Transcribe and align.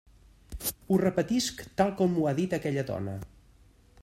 Ho 0.93 0.97
repetisc 1.01 1.63
tal 1.83 1.95
com 2.01 2.17
m'ho 2.17 2.27
ha 2.31 2.35
dit 2.43 2.59
aquella 2.59 2.89
dona. 2.93 3.19